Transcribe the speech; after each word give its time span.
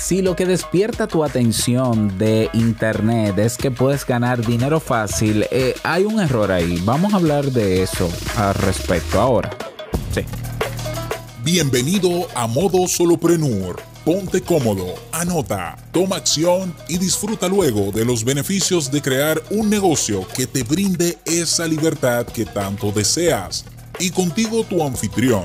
Si 0.00 0.22
lo 0.22 0.36
que 0.36 0.46
despierta 0.46 1.06
tu 1.06 1.24
atención 1.24 2.16
de 2.18 2.48
Internet 2.54 3.36
es 3.38 3.56
que 3.58 3.70
puedes 3.70 4.06
ganar 4.06 4.46
dinero 4.46 4.80
fácil, 4.80 5.44
eh, 5.50 5.74
hay 5.82 6.04
un 6.04 6.20
error 6.20 6.52
ahí. 6.52 6.80
Vamos 6.84 7.12
a 7.12 7.16
hablar 7.16 7.46
de 7.46 7.82
eso 7.82 8.08
al 8.36 8.54
respecto 8.54 9.20
ahora. 9.20 9.50
Sí. 10.14 10.22
Bienvenido 11.42 12.28
a 12.34 12.46
Modo 12.46 12.86
Soloprenur. 12.86 13.82
Ponte 14.04 14.40
cómodo, 14.40 14.94
anota, 15.12 15.76
toma 15.92 16.16
acción 16.16 16.74
y 16.88 16.96
disfruta 16.96 17.48
luego 17.48 17.90
de 17.92 18.06
los 18.06 18.24
beneficios 18.24 18.90
de 18.90 19.02
crear 19.02 19.42
un 19.50 19.68
negocio 19.68 20.26
que 20.34 20.46
te 20.46 20.62
brinde 20.62 21.18
esa 21.26 21.66
libertad 21.66 22.24
que 22.24 22.46
tanto 22.46 22.92
deseas. 22.92 23.66
Y 23.98 24.10
contigo 24.10 24.64
tu 24.64 24.82
anfitrión 24.82 25.44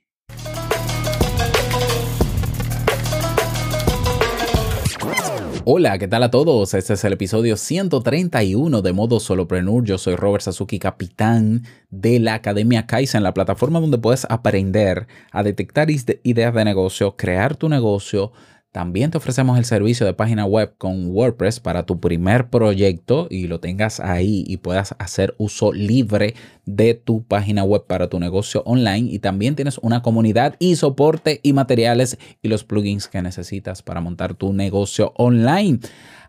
Hola, 5.73 5.97
¿qué 5.97 6.09
tal 6.09 6.21
a 6.23 6.31
todos? 6.31 6.73
Este 6.73 6.95
es 6.95 7.03
el 7.05 7.13
episodio 7.13 7.55
131 7.55 8.81
de 8.81 8.91
Modo 8.91 9.21
Solopreneur. 9.21 9.85
Yo 9.85 9.97
soy 9.97 10.17
Robert 10.17 10.43
Sasuki, 10.43 10.79
capitán 10.79 11.63
de 11.89 12.19
la 12.19 12.33
Academia 12.33 12.85
Kaizen, 12.85 13.23
la 13.23 13.33
plataforma 13.33 13.79
donde 13.79 13.97
puedes 13.97 14.27
aprender 14.29 15.07
a 15.31 15.43
detectar 15.43 15.87
ideas 15.89 16.53
de 16.53 16.65
negocio, 16.65 17.15
crear 17.15 17.55
tu 17.55 17.69
negocio, 17.69 18.33
también 18.71 19.11
te 19.11 19.17
ofrecemos 19.17 19.57
el 19.57 19.65
servicio 19.65 20.05
de 20.05 20.13
página 20.13 20.45
web 20.45 20.75
con 20.77 21.07
WordPress 21.07 21.59
para 21.59 21.85
tu 21.85 21.99
primer 21.99 22.49
proyecto 22.49 23.27
y 23.29 23.47
lo 23.47 23.59
tengas 23.59 23.99
ahí 23.99 24.45
y 24.47 24.55
puedas 24.57 24.95
hacer 24.97 25.35
uso 25.37 25.73
libre 25.73 26.35
de 26.65 26.93
tu 26.93 27.23
página 27.23 27.65
web 27.65 27.85
para 27.85 28.07
tu 28.07 28.17
negocio 28.17 28.63
online. 28.65 29.11
Y 29.11 29.19
también 29.19 29.57
tienes 29.57 29.77
una 29.79 30.01
comunidad 30.01 30.55
y 30.57 30.77
soporte 30.77 31.41
y 31.43 31.51
materiales 31.51 32.17
y 32.41 32.47
los 32.47 32.63
plugins 32.63 33.09
que 33.09 33.21
necesitas 33.21 33.81
para 33.81 33.99
montar 33.99 34.35
tu 34.35 34.53
negocio 34.53 35.11
online. 35.17 35.79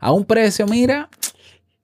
A 0.00 0.10
un 0.10 0.24
precio, 0.24 0.66
mira, 0.66 1.10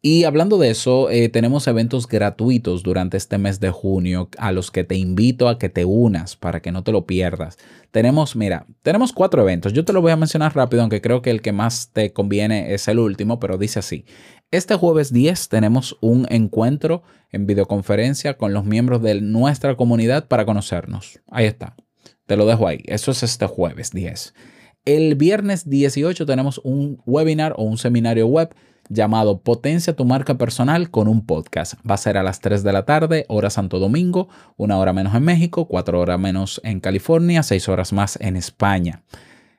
y 0.00 0.22
hablando 0.24 0.58
de 0.58 0.70
eso, 0.70 1.10
eh, 1.10 1.28
tenemos 1.28 1.66
eventos 1.66 2.06
gratuitos 2.06 2.84
durante 2.84 3.16
este 3.16 3.36
mes 3.36 3.58
de 3.58 3.70
junio 3.70 4.28
a 4.38 4.52
los 4.52 4.70
que 4.70 4.84
te 4.84 4.94
invito 4.94 5.48
a 5.48 5.58
que 5.58 5.68
te 5.68 5.84
unas 5.84 6.36
para 6.36 6.60
que 6.60 6.70
no 6.70 6.84
te 6.84 6.92
lo 6.92 7.04
pierdas. 7.04 7.58
Tenemos, 7.90 8.36
mira, 8.36 8.66
tenemos 8.82 9.12
cuatro 9.12 9.42
eventos. 9.42 9.72
Yo 9.72 9.84
te 9.84 9.92
lo 9.92 10.00
voy 10.00 10.12
a 10.12 10.16
mencionar 10.16 10.54
rápido, 10.54 10.82
aunque 10.82 11.00
creo 11.00 11.20
que 11.20 11.30
el 11.30 11.42
que 11.42 11.50
más 11.50 11.90
te 11.92 12.12
conviene 12.12 12.74
es 12.74 12.86
el 12.86 13.00
último, 13.00 13.40
pero 13.40 13.58
dice 13.58 13.80
así. 13.80 14.04
Este 14.52 14.76
jueves 14.76 15.12
10 15.12 15.48
tenemos 15.48 15.98
un 16.00 16.26
encuentro 16.30 17.02
en 17.32 17.46
videoconferencia 17.46 18.38
con 18.38 18.54
los 18.54 18.64
miembros 18.64 19.02
de 19.02 19.20
nuestra 19.20 19.76
comunidad 19.76 20.28
para 20.28 20.46
conocernos. 20.46 21.20
Ahí 21.28 21.46
está. 21.46 21.74
Te 22.26 22.36
lo 22.36 22.46
dejo 22.46 22.68
ahí. 22.68 22.82
Eso 22.86 23.10
es 23.10 23.24
este 23.24 23.46
jueves 23.46 23.90
10. 23.90 24.32
El 24.84 25.16
viernes 25.16 25.68
18 25.68 26.24
tenemos 26.24 26.60
un 26.62 27.02
webinar 27.04 27.54
o 27.56 27.64
un 27.64 27.78
seminario 27.78 28.28
web 28.28 28.54
llamado 28.88 29.40
Potencia 29.42 29.94
tu 29.94 30.04
marca 30.04 30.36
personal 30.36 30.90
con 30.90 31.08
un 31.08 31.24
podcast. 31.24 31.74
Va 31.88 31.94
a 31.94 31.98
ser 31.98 32.16
a 32.16 32.22
las 32.22 32.40
3 32.40 32.62
de 32.62 32.72
la 32.72 32.84
tarde, 32.84 33.24
hora 33.28 33.50
Santo 33.50 33.78
Domingo, 33.78 34.28
una 34.56 34.78
hora 34.78 34.92
menos 34.92 35.14
en 35.14 35.24
México, 35.24 35.68
cuatro 35.68 36.00
horas 36.00 36.18
menos 36.18 36.60
en 36.64 36.80
California, 36.80 37.42
seis 37.42 37.68
horas 37.68 37.92
más 37.92 38.18
en 38.20 38.36
España. 38.36 39.02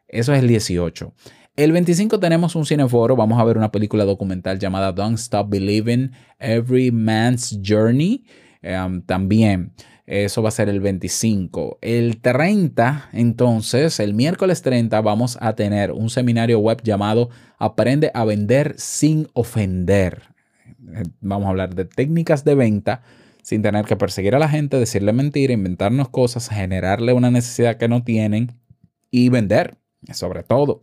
Eso 0.08 0.34
es 0.34 0.40
el 0.40 0.48
18. 0.48 1.14
El 1.56 1.72
25 1.74 2.20
tenemos 2.20 2.56
un 2.56 2.66
cineforo, 2.66 3.16
vamos 3.16 3.40
a 3.40 3.44
ver 3.44 3.58
una 3.58 3.72
película 3.72 4.06
documental 4.06 4.59
llamada 4.59 4.94
Don't 4.94 5.20
Stop 5.20 5.50
Believing, 5.50 6.12
Every 6.40 6.92
Man's 6.92 7.59
Journey. 7.62 8.24
Em, 8.62 9.02
también 9.02 9.74
eso 10.06 10.42
va 10.42 10.50
a 10.50 10.52
ser 10.52 10.70
el 10.70 10.80
25. 10.80 11.78
El 11.81 12.20
30, 12.20 13.09
entonces, 13.14 14.00
el 14.00 14.16
miércoles 14.16 14.64
30 14.64 15.00
vamos 15.02 15.38
a 15.40 15.53
tener 15.53 15.92
un 15.92 16.09
seminario 16.09 16.58
web 16.59 16.81
llamado 16.84 17.30
Aprende 17.59 18.09
a 18.14 18.25
vender 18.25 18.74
sin 18.78 19.28
ofender. 19.34 20.24
Eh, 20.66 21.03
vamos 21.22 21.46
a 21.46 21.50
hablar 21.50 21.75
de 21.75 21.86
técnicas 21.86 22.44
de 22.44 22.56
venta 22.56 23.03
sin 23.44 23.62
tener 23.62 23.86
que 23.86 23.96
perseguir 23.98 24.34
a 24.34 24.40
la 24.40 24.50
gente, 24.50 24.78
decirle 24.78 25.14
mentira, 25.14 25.53
inventarnos 25.53 26.09
cosas, 26.09 26.50
generarle 26.50 27.14
una 27.14 27.30
necesidad 27.30 27.78
que 27.78 27.88
no 27.88 28.03
tienen 28.03 28.59
y 29.12 29.30
vender, 29.30 29.78
sobre 30.12 30.44
todo. 30.44 30.81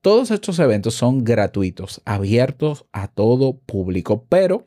Todos 0.00 0.30
estos 0.30 0.58
eventos 0.60 0.94
son 0.94 1.24
gratuitos, 1.24 2.02
abiertos 2.04 2.86
a 2.92 3.08
todo 3.08 3.58
público, 3.58 4.26
pero 4.28 4.64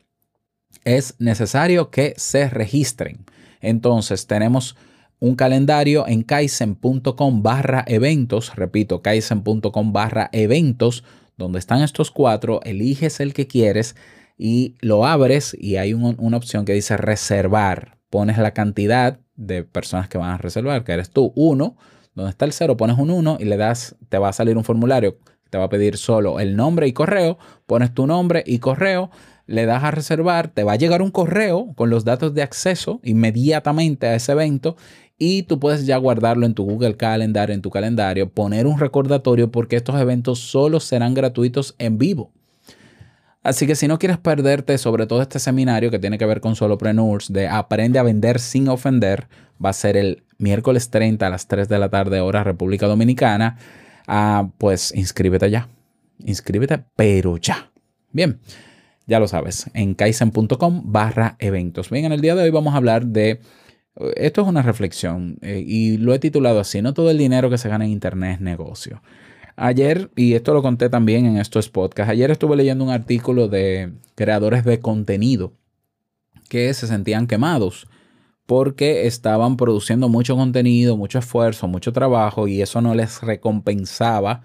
es 0.86 1.16
necesario 1.20 1.90
que 1.90 2.14
se 2.18 2.50
registren. 2.50 3.26
Entonces 3.62 4.28
tenemos 4.28 4.76
un 5.20 5.36
calendario 5.36 6.08
en 6.08 6.24
kaizen.com 6.24 7.44
barra 7.44 7.84
eventos, 7.88 8.56
repito, 8.56 9.02
kaizen.com 9.02 9.94
barra 9.94 10.30
eventos, 10.32 11.04
donde 11.38 11.60
están 11.60 11.82
estos 11.82 12.12
cuatro, 12.12 12.60
eliges 12.64 13.20
el 13.20 13.34
que 13.34 13.48
quieres 13.48 13.96
y 14.38 14.76
lo 14.82 15.06
abres 15.06 15.56
y 15.60 15.76
hay 15.76 15.94
una 15.94 16.38
opción 16.38 16.66
que 16.66 16.74
dice 16.74 16.98
reservar. 16.98 17.98
Pones 18.10 18.38
la 18.40 18.52
cantidad 18.52 19.20
de 19.36 19.64
personas 19.64 20.10
que 20.10 20.18
van 20.18 20.32
a 20.32 20.38
reservar, 20.38 20.84
que 20.84 20.92
eres 20.92 21.12
tú, 21.12 21.32
uno. 21.36 21.78
Donde 22.14 22.32
está 22.32 22.46
el 22.46 22.52
cero, 22.52 22.76
pones 22.76 22.98
un 22.98 23.10
uno 23.10 23.38
y 23.40 23.46
le 23.46 23.56
das, 23.56 23.96
te 24.10 24.18
va 24.18 24.30
a 24.30 24.34
salir 24.34 24.58
un 24.58 24.66
formulario, 24.66 25.18
te 25.50 25.58
va 25.58 25.66
a 25.66 25.70
pedir 25.70 25.96
solo 25.98 26.40
el 26.40 26.56
nombre 26.56 26.88
y 26.88 26.94
correo, 26.94 27.38
pones 27.68 27.94
tu 27.94 28.06
nombre 28.06 28.44
y 28.46 28.60
correo 28.60 29.12
le 29.48 29.66
das 29.66 29.84
a 29.84 29.92
reservar, 29.92 30.50
te 30.50 30.64
va 30.64 30.74
a 30.74 30.78
llegar 30.78 31.02
un 31.02 31.12
correo 31.12 31.74
con 31.76 31.90
los 31.90 32.06
datos 32.06 32.34
de 32.34 32.42
acceso 32.42 33.00
inmediatamente 33.04 34.08
a 34.08 34.16
ese 34.16 34.32
evento 34.32 34.78
y 35.18 35.44
tú 35.44 35.60
puedes 35.60 35.86
ya 35.86 35.98
guardarlo 35.98 36.46
en 36.46 36.54
tu 36.54 36.64
Google 36.64 36.98
Calendar, 36.98 37.52
en 37.52 37.62
tu 37.62 37.70
calendario, 37.70 38.30
poner 38.30 38.66
un 38.66 38.80
recordatorio 38.80 39.52
porque 39.52 39.76
estos 39.76 40.00
eventos 40.00 40.40
solo 40.40 40.80
serán 40.80 41.14
gratuitos 41.14 41.76
en 41.78 41.98
vivo. 41.98 42.32
Así 43.44 43.66
que 43.66 43.76
si 43.76 43.88
no 43.88 43.98
quieres 43.98 44.20
perderte 44.20 44.78
sobre 44.78 45.08
todo 45.08 45.22
este 45.22 45.40
seminario 45.40 45.90
que 45.90 46.00
tiene 46.00 46.18
que 46.18 46.26
ver 46.26 46.42
con 46.42 46.56
solopreneurs 46.56 47.34
de 47.34 47.48
Aprende 47.48 47.98
a 47.98 48.04
vender 48.04 48.40
sin 48.40 48.68
ofender, 48.68 49.28
va 49.64 49.70
a 49.70 49.74
ser 49.74 49.98
el 49.98 50.24
miércoles 50.38 50.90
30 50.90 51.26
a 51.26 51.30
las 51.30 51.48
3 51.48 51.68
de 51.68 51.80
la 51.80 51.90
tarde 51.90 52.20
hora 52.20 52.44
República 52.44 52.88
Dominicana, 52.88 53.58
ah, 54.08 54.50
pues 54.58 54.94
inscríbete 54.96 55.50
ya. 55.50 55.70
Inscríbete, 56.20 56.84
pero 56.96 57.38
ya. 57.38 57.72
Bien. 58.12 58.40
Ya 59.08 59.20
lo 59.20 59.28
sabes, 59.28 59.70
en 59.74 59.94
kaizen.com 59.94 60.84
barra 60.86 61.36
eventos. 61.40 61.90
Bien, 61.90 62.06
en 62.06 62.12
el 62.12 62.22
día 62.22 62.36
de 62.36 62.44
hoy 62.44 62.52
vamos 62.52 62.74
a 62.74 62.78
hablar 62.78 63.08
de... 63.08 63.42
Esto 64.16 64.42
es 64.42 64.48
una 64.48 64.62
reflexión 64.62 65.38
eh, 65.42 65.62
y 65.66 65.98
lo 65.98 66.14
he 66.14 66.20
titulado 66.20 66.62
así, 66.62 66.82
no 66.82 66.94
todo 66.94 67.12
el 67.12 67.18
dinero 67.18 67.50
que 67.50 67.58
se 67.58 67.68
gana 67.68 67.84
en 67.84 67.92
Internet 67.92 68.36
es 68.36 68.42
negocio. 68.42 69.02
Ayer, 69.58 70.10
y 70.16 70.34
esto 70.34 70.54
lo 70.54 70.62
conté 70.62 70.90
también 70.90 71.26
en 71.26 71.38
estos 71.38 71.68
podcasts, 71.68 72.10
ayer 72.10 72.32
estuve 72.32 72.56
leyendo 72.56 72.86
un 72.86 72.90
artículo 72.90 73.50
de 73.50 73.92
creadores 74.16 74.64
de 74.64 74.80
contenido 74.80 75.54
que 76.48 76.74
se 76.74 76.88
sentían 76.88 77.28
quemados 77.28 77.88
porque 78.46 79.08
estaban 79.08 79.56
produciendo 79.56 80.10
mucho 80.10 80.36
contenido, 80.36 80.98
mucho 80.98 81.20
esfuerzo, 81.20 81.68
mucho 81.68 81.94
trabajo 81.94 82.48
y 82.48 82.62
eso 82.62 82.82
no 82.82 82.96
les 82.96 83.22
recompensaba 83.22 84.42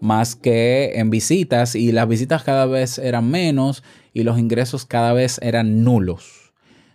más 0.00 0.36
que 0.36 0.92
en 0.94 1.10
visitas 1.10 1.74
y 1.74 1.92
las 1.92 2.08
visitas 2.08 2.42
cada 2.42 2.66
vez 2.66 2.98
eran 2.98 3.30
menos 3.30 3.82
y 4.12 4.22
los 4.22 4.38
ingresos 4.38 4.84
cada 4.84 5.12
vez 5.12 5.38
eran 5.42 5.84
nulos. 5.84 6.52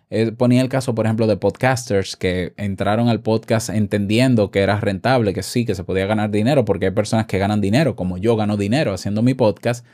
Eh, 0.09 0.33
ponía 0.33 0.61
el 0.61 0.67
caso, 0.67 0.93
por 0.93 1.05
ejemplo, 1.05 1.25
de 1.25 1.37
podcasters 1.37 2.17
que 2.17 2.53
entraron 2.57 3.07
al 3.07 3.21
podcast 3.21 3.69
entendiendo 3.69 4.51
que 4.51 4.59
era 4.59 4.77
rentable, 4.79 5.33
que 5.33 5.41
sí, 5.41 5.63
que 5.63 5.73
se 5.73 5.85
podía 5.85 6.05
ganar 6.05 6.31
dinero, 6.31 6.65
porque 6.65 6.87
hay 6.87 6.91
personas 6.91 7.27
que 7.27 7.37
ganan 7.37 7.61
dinero, 7.61 7.95
como 7.95 8.17
yo 8.17 8.35
gano 8.35 8.57
dinero 8.57 8.93
haciendo 8.93 9.21
mi 9.21 9.33
podcast, 9.33 9.85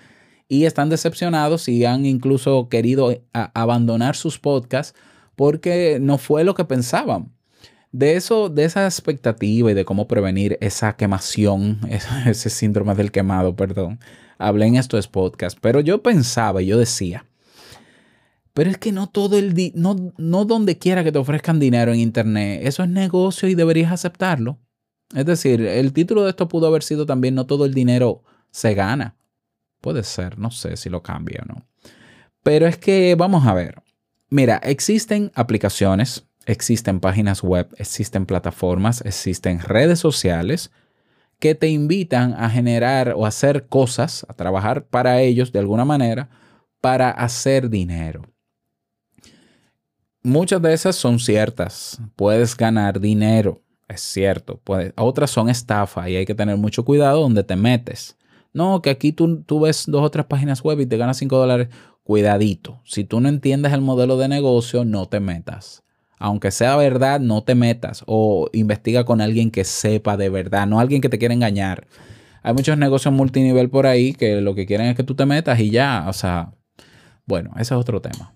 y 0.48 0.66
están 0.66 0.90
decepcionados 0.90 1.70
y 1.70 1.86
han 1.86 2.06
incluso 2.06 2.68
querido 2.68 3.22
abandonar 3.32 4.16
sus 4.16 4.40
podcasts 4.40 4.98
porque 5.36 6.00
no 6.02 6.18
fue 6.18 6.44
lo 6.44 6.56
que 6.56 6.66
pensaban. 6.66 7.37
De 7.98 8.16
eso, 8.16 8.50
de 8.50 8.64
esa 8.64 8.86
expectativa 8.86 9.72
y 9.72 9.74
de 9.74 9.84
cómo 9.84 10.08
prevenir 10.08 10.60
esa 10.62 10.96
quemación, 10.96 11.80
ese 12.28 12.52
síndrome 12.52 12.94
del 12.94 13.12
quemado, 13.12 13.56
perdón, 13.56 14.00
hablé 14.38 14.68
en 14.68 14.76
estos 14.76 15.08
podcasts. 15.08 15.60
Pero 15.60 15.80
yo 15.80 16.04
pensaba 16.04 16.62
yo 16.62 16.78
decía, 16.78 17.26
pero 18.54 18.70
es 18.70 18.78
que 18.78 18.92
no 18.92 19.10
todo 19.10 19.40
el 19.40 19.72
no, 19.74 20.14
no 20.16 20.46
donde 20.46 20.78
quiera 20.78 21.04
que 21.04 21.12
te 21.12 21.18
ofrezcan 21.18 21.60
dinero 21.60 21.92
en 21.92 22.00
internet, 22.00 22.62
eso 22.66 22.84
es 22.84 22.90
negocio 22.90 23.50
y 23.50 23.56
deberías 23.56 23.92
aceptarlo. 23.92 24.60
Es 25.16 25.26
decir, 25.26 25.60
el 25.62 25.92
título 25.92 26.24
de 26.24 26.30
esto 26.30 26.48
pudo 26.48 26.68
haber 26.68 26.84
sido 26.84 27.08
también 27.08 27.34
no 27.34 27.48
todo 27.48 27.66
el 27.66 27.74
dinero 27.74 28.22
se 28.52 28.76
gana. 28.76 29.16
Puede 29.82 30.04
ser, 30.04 30.38
no 30.38 30.52
sé 30.52 30.78
si 30.78 30.92
lo 30.92 31.02
cambia 31.02 31.42
o 31.42 31.52
no. 31.52 31.66
Pero 32.44 32.68
es 32.68 32.78
que 32.78 33.16
vamos 33.16 33.48
a 33.48 33.56
ver. 33.56 33.82
Mira, 34.30 34.58
existen 34.58 35.32
aplicaciones, 35.34 36.27
existen 36.48 37.00
páginas 37.00 37.44
web, 37.44 37.68
existen 37.78 38.26
plataformas, 38.26 39.02
existen 39.02 39.60
redes 39.60 40.00
sociales 40.00 40.72
que 41.40 41.54
te 41.54 41.68
invitan 41.68 42.34
a 42.34 42.50
generar 42.50 43.14
o 43.16 43.26
hacer 43.26 43.68
cosas, 43.68 44.26
a 44.30 44.34
trabajar 44.34 44.86
para 44.86 45.22
ellos 45.22 45.52
de 45.52 45.60
alguna 45.60 45.86
manera, 45.86 46.30
para 46.82 47.12
hacer 47.12 47.70
dinero. 47.70 48.24
Muchas 50.24 50.62
de 50.62 50.74
esas 50.74 50.96
son 50.96 51.20
ciertas. 51.20 52.02
Puedes 52.16 52.56
ganar 52.58 53.00
dinero, 53.00 53.62
es 53.88 54.02
cierto. 54.02 54.62
otras 54.96 55.30
son 55.30 55.50
estafa 55.50 56.10
y 56.10 56.16
hay 56.16 56.26
que 56.26 56.36
tener 56.36 56.58
mucho 56.58 56.84
cuidado 56.84 57.22
donde 57.22 57.44
te 57.44 57.56
metes. 57.56 58.18
No, 58.54 58.82
que 58.82 58.90
aquí 58.90 59.12
tú, 59.12 59.44
tú 59.44 59.60
ves 59.60 59.84
dos 59.86 60.04
o 60.04 60.10
tres 60.10 60.26
páginas 60.26 60.64
web 60.64 60.80
y 60.80 60.86
te 60.86 60.98
ganas 60.98 61.18
5 61.18 61.38
dólares. 61.38 61.68
Cuidadito. 62.04 62.82
Si 62.86 63.04
tú 63.04 63.20
no 63.20 63.28
entiendes 63.30 63.74
el 63.74 63.82
modelo 63.82 64.18
de 64.18 64.30
negocio, 64.30 64.86
no 64.86 65.08
te 65.08 65.20
metas. 65.20 65.84
Aunque 66.20 66.52
sea 66.52 66.76
verdad, 66.76 67.20
no 67.20 67.44
te 67.44 67.56
metas 67.56 68.04
o 68.08 68.50
investiga 68.54 69.06
con 69.06 69.22
alguien 69.22 69.52
que 69.52 69.64
sepa 69.64 70.18
de 70.18 70.30
verdad, 70.30 70.66
no 70.66 70.80
alguien 70.80 71.02
que 71.02 71.10
te 71.10 71.20
quiera 71.20 71.34
engañar. 71.34 71.88
Hay 72.44 72.54
muchos 72.54 72.78
negocios 72.78 73.14
multinivel 73.14 73.70
por 73.70 73.86
ahí 73.86 74.14
que 74.14 74.42
lo 74.42 74.56
que 74.56 74.66
quieren 74.66 74.88
es 74.88 74.96
que 74.96 75.04
tú 75.04 75.16
te 75.16 75.26
metas 75.26 75.60
y 75.60 75.70
ya, 75.70 76.06
o 76.08 76.14
sea, 76.14 76.54
bueno, 77.26 77.52
ese 77.56 77.74
es 77.74 77.80
otro 77.80 78.02
tema. 78.02 78.34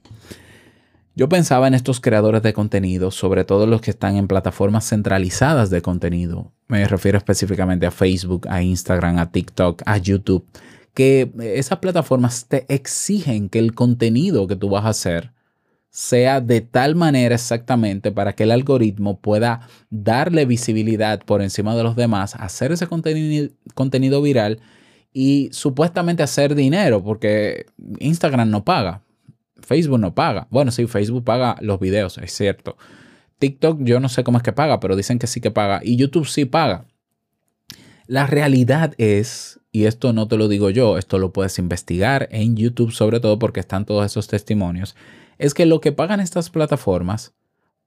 Yo 1.14 1.28
pensaba 1.28 1.68
en 1.68 1.74
estos 1.74 2.00
creadores 2.00 2.42
de 2.42 2.54
contenido, 2.54 3.12
sobre 3.12 3.44
todo 3.44 3.68
los 3.68 3.82
que 3.82 3.92
están 3.92 4.16
en 4.16 4.28
plataformas 4.28 4.88
centralizadas 4.88 5.70
de 5.70 5.82
contenido. 5.82 6.54
Me 6.68 6.88
refiero 6.88 7.18
específicamente 7.18 7.86
a 7.86 7.92
Facebook, 7.92 8.48
a 8.50 8.62
Instagram, 8.62 9.18
a 9.18 9.32
TikTok, 9.32 9.82
a 9.86 9.98
YouTube, 9.98 10.46
que 10.94 11.32
esas 11.40 11.80
plataformas 11.80 12.46
te 12.48 12.66
exigen 12.74 13.50
que 13.50 13.60
el 13.60 13.74
contenido 13.76 14.48
que 14.48 14.56
tú 14.56 14.70
vas 14.70 14.86
a 14.86 14.90
hacer 14.90 15.34
sea 15.92 16.40
de 16.40 16.62
tal 16.62 16.96
manera 16.96 17.36
exactamente 17.36 18.14
para 18.14 18.34
que 18.34 18.44
el 18.44 18.52
algoritmo 18.52 19.20
pueda 19.20 19.68
darle 19.90 20.46
visibilidad 20.46 21.22
por 21.26 21.42
encima 21.42 21.76
de 21.76 21.84
los 21.84 21.98
demás, 21.98 22.34
hacer 22.36 22.72
ese 22.72 22.88
contenido, 22.88 24.22
viral 24.22 24.62
y 25.12 25.50
supuestamente 25.52 26.24
hacer 26.24 26.56
dinero, 26.56 27.04
porque 27.04 27.66
Instagram 28.00 28.50
no 28.50 28.64
paga, 28.64 29.02
Facebook 29.60 30.00
no 30.00 30.16
paga. 30.16 30.48
Bueno, 30.50 30.72
sí, 30.72 30.88
Facebook 30.88 31.26
paga 31.26 31.58
los 31.60 31.78
videos, 31.82 32.18
es 32.20 32.32
cierto. 32.32 32.78
TikTok 33.40 33.80
yo 33.84 34.00
no 34.00 34.08
sé 34.08 34.24
cómo 34.24 34.38
es 34.38 34.44
que 34.44 34.54
paga, 34.54 34.80
pero 34.80 34.96
dicen 34.96 35.20
que 35.20 35.28
sí 35.28 35.42
que 35.42 35.52
paga. 35.52 35.82
Y 35.84 35.98
YouTube 35.98 36.26
sí 36.26 36.46
paga. 36.46 36.86
La 38.08 38.28
realidad 38.28 38.94
es, 38.98 39.60
y 39.74 39.86
esto 39.86 40.14
no 40.14 40.30
te 40.30 40.38
lo 40.38 40.48
digo 40.48 40.70
yo, 40.70 40.98
esto 40.98 41.20
lo 41.20 41.34
puedes 41.34 41.60
investigar 41.60 42.30
en 42.32 42.56
YouTube 42.56 42.94
sobre 42.94 43.20
todo 43.20 43.40
porque 43.40 43.60
están 43.60 43.86
todos 43.86 44.06
esos 44.06 44.28
testimonios, 44.28 44.96
es 45.42 45.54
que 45.54 45.66
lo 45.66 45.82
que 45.82 45.92
pagan 45.92 46.20
estas 46.20 46.50
plataformas 46.50 47.34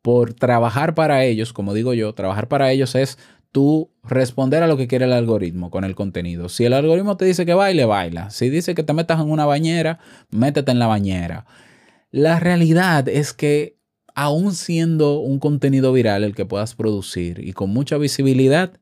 por 0.02 0.34
trabajar 0.34 0.94
para 0.94 1.24
ellos, 1.24 1.52
como 1.52 1.72
digo 1.72 1.94
yo, 1.94 2.12
trabajar 2.12 2.48
para 2.48 2.70
ellos 2.72 2.94
es 2.94 3.16
tú 3.52 3.90
responder 4.02 4.64
a 4.64 4.66
lo 4.66 4.76
que 4.76 4.88
quiere 4.88 5.04
el 5.04 5.12
algoritmo 5.12 5.70
con 5.70 5.84
el 5.84 5.94
contenido. 5.94 6.48
Si 6.48 6.64
el 6.64 6.72
algoritmo 6.72 7.16
te 7.16 7.24
dice 7.24 7.46
que 7.46 7.54
baile, 7.54 7.84
baila. 7.84 8.30
Si 8.30 8.50
dice 8.50 8.74
que 8.74 8.82
te 8.82 8.92
metas 8.92 9.20
en 9.20 9.30
una 9.30 9.46
bañera, 9.46 10.00
métete 10.30 10.72
en 10.72 10.80
la 10.80 10.88
bañera. 10.88 11.46
La 12.10 12.40
realidad 12.40 13.08
es 13.08 13.32
que 13.32 13.78
aún 14.16 14.52
siendo 14.54 15.20
un 15.20 15.38
contenido 15.38 15.92
viral 15.92 16.24
el 16.24 16.34
que 16.34 16.44
puedas 16.44 16.74
producir 16.74 17.38
y 17.38 17.52
con 17.52 17.70
mucha 17.70 17.96
visibilidad, 17.96 18.72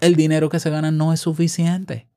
el 0.00 0.16
dinero 0.16 0.48
que 0.48 0.58
se 0.58 0.70
gana 0.70 0.90
no 0.90 1.12
es 1.12 1.20
suficiente. 1.20 2.08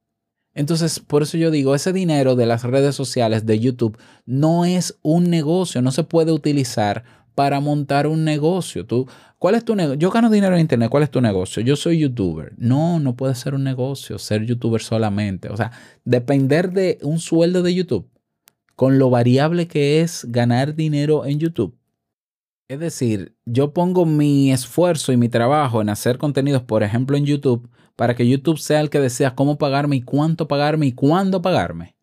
Entonces, 0.56 1.00
por 1.00 1.22
eso 1.22 1.38
yo 1.38 1.52
digo, 1.52 1.76
ese 1.76 1.94
dinero 1.94 2.36
de 2.36 2.46
las 2.46 2.64
redes 2.64 2.96
sociales, 2.96 3.46
de 3.46 3.60
YouTube, 3.60 3.98
no 4.26 4.66
es 4.66 4.98
un 5.02 5.30
negocio, 5.30 5.82
no 5.82 5.92
se 5.92 6.04
puede 6.04 6.32
utilizar 6.32 7.04
para 7.36 7.60
montar 7.60 8.08
un 8.08 8.24
negocio. 8.24 8.86
Tú, 8.86 9.08
¿cuál 9.38 9.56
es 9.56 9.66
tu 9.66 9.76
negocio? 9.76 10.00
Yo 10.00 10.10
gano 10.10 10.30
dinero 10.30 10.56
en 10.56 10.62
internet, 10.62 10.90
¿cuál 10.90 11.04
es 11.04 11.12
tu 11.12 11.20
negocio? 11.20 11.62
Yo 11.62 11.76
soy 11.76 12.00
youtuber. 12.00 12.54
No, 12.58 13.00
no 13.00 13.16
puede 13.18 13.36
ser 13.36 13.54
un 13.54 13.66
negocio, 13.66 14.18
ser 14.18 14.46
youtuber 14.46 14.82
solamente. 14.82 15.50
O 15.50 15.58
sea, 15.58 15.72
depender 16.06 16.72
de 16.72 16.98
un 17.02 17.20
sueldo 17.20 17.62
de 17.62 17.76
YouTube 17.76 18.10
con 18.76 18.98
lo 18.98 19.10
variable 19.10 19.68
que 19.68 20.02
es 20.02 20.26
ganar 20.30 20.76
dinero 20.76 21.26
en 21.26 21.40
YouTube. 21.40 21.78
Es 22.68 22.80
decir, 22.80 23.36
yo 23.46 23.74
pongo 23.74 24.06
mi 24.06 24.52
esfuerzo 24.52 25.12
y 25.12 25.18
mi 25.18 25.30
trabajo 25.30 25.82
en 25.82 25.90
hacer 25.90 26.18
contenidos, 26.18 26.64
por 26.64 26.82
ejemplo, 26.82 27.16
en 27.16 27.26
YouTube, 27.26 27.70
para 27.96 28.16
que 28.16 28.28
YouTube 28.28 28.60
sea 28.60 28.82
el 28.82 28.90
que 28.90 29.00
decida 29.00 29.36
cómo 29.36 29.58
pagarme 29.58 29.98
y 29.98 30.02
cuánto 30.02 30.48
pagarme 30.48 30.88
y 30.88 30.92
cuándo 30.92 31.42
pagarme. 31.42 31.96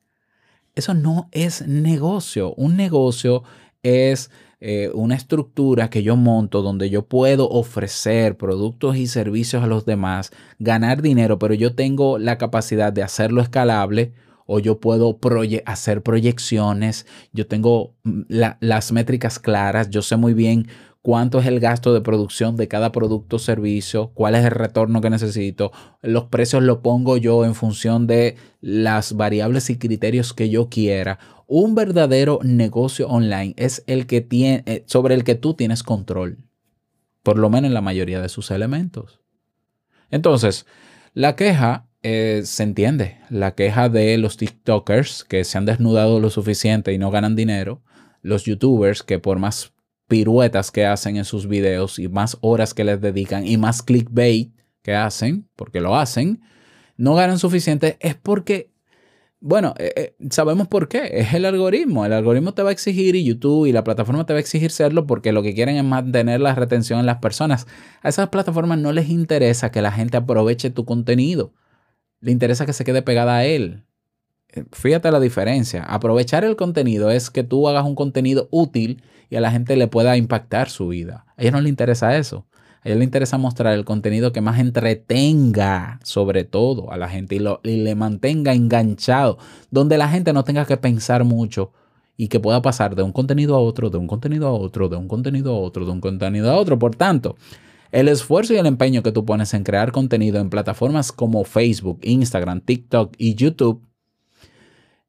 Eso 0.75 0.95
no 0.95 1.29
es 1.33 1.67
negocio. 1.67 2.55
Un 2.55 2.77
negocio 2.77 3.43
es 3.83 4.31
eh, 4.61 4.91
una 4.95 5.17
estructura 5.17 5.91
que 5.91 6.05
yo 6.05 6.17
monto 6.17 6.63
donde 6.63 6.89
yo 6.89 7.07
puedo 7.07 7.49
ofrecer 7.49 8.37
productos 8.37 8.97
y 8.97 9.09
servicios 9.09 9.63
a 9.63 9.67
los 9.67 9.85
demás, 9.85 10.31
ganar 10.61 11.03
dinero, 11.03 11.39
pero 11.39 11.53
yo 11.55 11.75
tengo 11.75 12.17
la 12.17 12.39
capacidad 12.39 12.93
de 12.93 13.03
hacerlo 13.03 13.43
escalable 13.43 14.13
o 14.47 14.61
yo 14.61 14.79
puedo 14.79 15.19
hacer 15.67 16.03
proyecciones, 16.03 17.07
yo 17.33 17.49
tengo 17.49 17.95
mm, 18.05 18.21
las 18.61 18.93
métricas 18.93 19.41
claras, 19.41 19.91
yo 19.91 20.01
sé 20.01 20.17
muy 20.17 20.33
bien 20.33 20.69
cuánto 21.03 21.41
es 21.41 21.47
el 21.47 21.61
gasto 21.61 21.93
de 21.93 22.01
producción 22.01 22.57
de 22.57 22.69
cada 22.69 22.93
producto 22.93 23.37
o 23.37 23.39
servicio, 23.41 24.13
cuál 24.15 24.37
es 24.37 24.45
el 24.45 24.53
retorno 24.53 25.01
que 25.01 25.11
necesito. 25.11 25.73
Los 26.01 26.25
precios 26.25 26.63
los 26.63 26.79
pongo 26.79 27.17
yo 27.17 27.45
en 27.45 27.55
función 27.55 28.07
de 28.07 28.37
las 28.61 29.15
variables 29.15 29.69
y 29.69 29.79
criterios 29.79 30.33
que 30.33 30.49
yo 30.49 30.69
quiera. 30.69 31.19
Un 31.47 31.75
verdadero 31.75 32.39
negocio 32.43 33.09
online 33.09 33.55
es 33.59 33.83
el 33.87 34.07
que 34.07 34.21
tiene, 34.21 34.63
eh, 34.67 34.85
sobre 34.87 35.15
el 35.15 35.25
que 35.25 35.35
tú 35.35 35.55
tienes 35.55 35.83
control, 35.83 36.39
por 37.23 37.37
lo 37.37 37.51
menos 37.51 37.69
en 37.69 37.75
la 37.75 37.81
mayoría 37.81 38.23
de 38.23 38.29
sus 38.29 38.51
elementos. 38.53 39.21
Entonces, 40.11 40.67
la 41.15 41.37
queja 41.37 41.89
eh, 42.03 42.43
se 42.45 42.63
entiende, 42.63 43.19
la 43.29 43.55
queja 43.55 43.89
de 43.89 44.17
los 44.19 44.37
TikTokers 44.37 45.25
que 45.25 45.45
se 45.45 45.59
han 45.59 45.67
desnudado 45.67 46.21
lo 46.21 46.31
suficiente 46.31 46.93
y 46.93 46.99
no 46.99 47.11
ganan 47.11 47.37
dinero, 47.37 47.83
los 48.23 48.45
YouTubers 48.45 49.03
que 49.03 49.19
por 49.19 49.39
más 49.39 49.73
piruetas 50.13 50.71
que 50.71 50.85
hacen 50.85 51.17
en 51.17 51.25
sus 51.25 51.49
videos 51.49 51.99
y 51.99 52.07
más 52.07 52.37
horas 52.43 52.75
que 52.75 52.85
les 52.85 53.01
dedican 53.01 53.47
y 53.47 53.57
más 53.57 53.83
clickbait 53.83 54.53
que 54.83 54.95
hacen, 54.95 55.49
porque 55.57 55.81
lo 55.81 55.97
hacen, 55.97 56.43
no 56.99 57.15
ganan 57.15 57.39
suficiente, 57.39 57.97
es 57.99 58.15
porque, 58.15 58.71
bueno, 59.41 59.73
eh, 59.79 59.93
eh, 59.97 60.17
sabemos 60.29 60.69
por 60.69 60.87
qué, 60.89 61.09
es 61.15 61.33
el 61.33 61.47
algoritmo. 61.47 62.05
El 62.05 62.13
algoritmo 62.13 62.53
te 62.53 62.63
va 62.63 62.69
a 62.69 62.73
exigir 62.73 63.17
y 63.17 63.25
YouTube 63.25 63.65
y 63.65 63.73
la 63.73 63.85
plataforma 63.85 64.27
te 64.27 64.35
va 64.35 64.37
a 64.37 64.41
exigir 64.41 64.71
serlo 64.71 65.07
porque 65.07 65.33
lo 65.33 65.43
que 65.43 65.55
quieren 65.55 65.77
es 65.77 65.85
mantener 65.85 66.43
la 66.43 66.55
retención 66.55 67.01
en 67.01 67.07
las 67.07 67.17
personas. 67.17 67.67
A 68.03 68.11
esas 68.11 68.29
plataformas 68.29 68.77
no 68.77 68.93
les 68.93 69.09
interesa 69.09 69.73
que 69.73 69.81
la 69.81 69.93
gente 69.93 70.19
aproveche 70.19 70.69
tu 70.69 70.85
contenido, 70.85 71.55
le 72.21 72.33
interesa 72.33 72.67
que 72.67 72.75
se 72.75 72.85
quede 72.85 73.01
pegada 73.01 73.37
a 73.37 73.47
él. 73.47 73.87
Eh, 74.53 74.65
fíjate 74.73 75.11
la 75.11 75.21
diferencia. 75.21 75.83
Aprovechar 75.85 76.45
el 76.45 76.57
contenido 76.57 77.11
es 77.11 77.31
que 77.31 77.43
tú 77.43 77.69
hagas 77.69 77.85
un 77.85 77.95
contenido 77.95 78.49
útil 78.51 79.03
y 79.31 79.37
a 79.37 79.41
la 79.41 79.51
gente 79.51 79.77
le 79.77 79.89
pueda 79.89 80.17
impactar 80.17 80.69
su 80.69 80.89
vida. 80.89 81.25
A 81.37 81.43
ella 81.43 81.53
no 81.53 81.61
le 81.61 81.69
interesa 81.69 82.17
eso. 82.17 82.47
A 82.85 82.89
ella 82.89 82.99
le 82.99 83.05
interesa 83.05 83.39
mostrar 83.39 83.73
el 83.75 83.85
contenido 83.85 84.33
que 84.33 84.41
más 84.41 84.59
entretenga, 84.59 86.01
sobre 86.03 86.45
todo, 86.45 86.93
a 86.93 86.97
la 86.97 87.09
gente 87.09 87.37
y, 87.37 87.39
lo, 87.39 87.61
y 87.63 87.77
le 87.83 87.95
mantenga 87.95 88.53
enganchado, 88.53 89.39
donde 89.71 89.99
la 89.99 90.09
gente 90.09 90.33
no 90.33 90.45
tenga 90.45 90.67
que 90.67 90.77
pensar 90.77 91.25
mucho 91.25 91.73
y 92.17 92.29
que 92.29 92.41
pueda 92.41 92.61
pasar 92.61 92.95
de 92.95 93.03
un 93.03 93.13
contenido 93.13 93.55
a 93.55 93.61
otro, 93.61 93.89
de 93.89 93.99
un 93.99 94.07
contenido 94.07 94.49
a 94.49 94.53
otro, 94.53 94.89
de 94.89 94.97
un 94.97 95.09
contenido 95.09 95.55
a 95.55 95.59
otro, 95.59 95.87
de 95.87 95.93
un 95.93 96.01
contenido 96.01 96.51
a 96.51 96.57
otro. 96.57 96.79
Por 96.79 96.95
tanto, 96.95 97.37
el 97.91 98.09
esfuerzo 98.09 98.53
y 98.53 98.59
el 98.59 98.67
empeño 98.67 99.03
que 99.03 99.13
tú 99.13 99.25
pones 99.25 99.55
en 99.55 99.65
crear 99.65 99.93
contenido 99.93 100.41
en 100.41 100.51
plataformas 100.51 101.13
como 101.13 101.45
Facebook, 101.45 102.01
Instagram, 102.03 102.61
TikTok 102.61 103.15
y 103.17 103.35
YouTube 103.35 103.83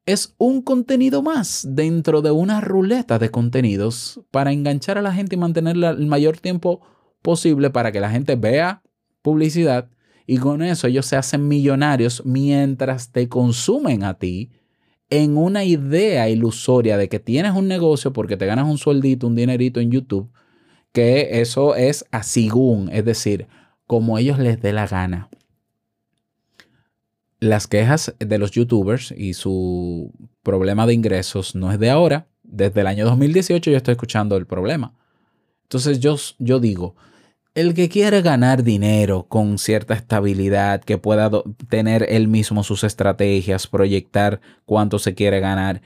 es 0.06 0.34
un 0.38 0.62
contenido 0.62 1.22
más 1.22 1.66
dentro 1.70 2.20
de 2.20 2.30
una 2.30 2.60
ruleta 2.60 3.18
de 3.18 3.30
contenidos 3.30 4.20
para 4.30 4.52
enganchar 4.52 4.98
a 4.98 5.02
la 5.02 5.14
gente 5.14 5.36
y 5.36 5.38
mantenerla 5.38 5.90
el 5.90 6.06
mayor 6.06 6.38
tiempo 6.38 6.82
posible 7.22 7.70
para 7.70 7.90
que 7.90 8.00
la 8.00 8.10
gente 8.10 8.36
vea 8.36 8.82
publicidad. 9.22 9.88
Y 10.26 10.38
con 10.38 10.62
eso 10.62 10.86
ellos 10.86 11.06
se 11.06 11.16
hacen 11.16 11.48
millonarios 11.48 12.22
mientras 12.24 13.12
te 13.12 13.28
consumen 13.28 14.04
a 14.04 14.18
ti 14.18 14.50
en 15.08 15.36
una 15.36 15.64
idea 15.64 16.28
ilusoria 16.28 16.96
de 16.96 17.08
que 17.08 17.20
tienes 17.20 17.52
un 17.52 17.68
negocio 17.68 18.12
porque 18.12 18.36
te 18.36 18.46
ganas 18.46 18.68
un 18.68 18.78
sueldito, 18.78 19.26
un 19.26 19.36
dinerito 19.36 19.80
en 19.80 19.90
YouTube, 19.90 20.30
que 20.92 21.40
eso 21.40 21.74
es 21.74 22.04
así, 22.10 22.50
es 22.90 23.04
decir, 23.04 23.46
como 23.86 24.18
ellos 24.18 24.38
les 24.38 24.60
dé 24.60 24.72
la 24.72 24.86
gana 24.86 25.28
las 27.44 27.66
quejas 27.66 28.14
de 28.18 28.38
los 28.38 28.50
youtubers 28.50 29.12
y 29.16 29.34
su 29.34 30.12
problema 30.42 30.86
de 30.86 30.94
ingresos 30.94 31.54
no 31.54 31.70
es 31.70 31.78
de 31.78 31.90
ahora. 31.90 32.26
Desde 32.42 32.80
el 32.80 32.86
año 32.86 33.04
2018 33.04 33.70
yo 33.70 33.76
estoy 33.76 33.92
escuchando 33.92 34.36
el 34.36 34.46
problema. 34.46 34.94
Entonces 35.64 36.00
yo, 36.00 36.16
yo 36.38 36.60
digo, 36.60 36.94
el 37.54 37.74
que 37.74 37.88
quiere 37.88 38.20
ganar 38.20 38.64
dinero 38.64 39.26
con 39.28 39.58
cierta 39.58 39.94
estabilidad, 39.94 40.82
que 40.82 40.98
pueda 40.98 41.30
tener 41.68 42.06
él 42.08 42.28
mismo 42.28 42.64
sus 42.64 42.82
estrategias, 42.82 43.66
proyectar 43.66 44.40
cuánto 44.64 44.98
se 44.98 45.14
quiere 45.14 45.40
ganar, 45.40 45.80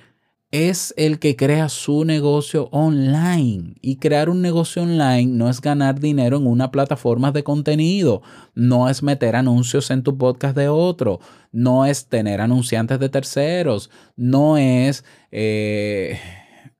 es 0.50 0.94
el 0.96 1.18
que 1.18 1.36
crea 1.36 1.68
su 1.68 2.04
negocio 2.04 2.68
online. 2.72 3.74
Y 3.82 3.96
crear 3.96 4.30
un 4.30 4.40
negocio 4.40 4.82
online 4.82 5.26
no 5.26 5.50
es 5.50 5.60
ganar 5.60 6.00
dinero 6.00 6.38
en 6.38 6.46
una 6.46 6.70
plataforma 6.70 7.32
de 7.32 7.44
contenido, 7.44 8.22
no 8.54 8.88
es 8.88 9.02
meter 9.02 9.36
anuncios 9.36 9.90
en 9.90 10.02
tu 10.02 10.16
podcast 10.16 10.56
de 10.56 10.68
otro, 10.68 11.20
no 11.52 11.84
es 11.84 12.06
tener 12.06 12.40
anunciantes 12.40 12.98
de 12.98 13.08
terceros, 13.08 13.90
no 14.16 14.56
es 14.56 15.04
eh, 15.30 16.18